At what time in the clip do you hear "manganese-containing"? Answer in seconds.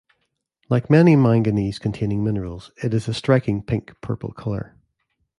1.15-2.23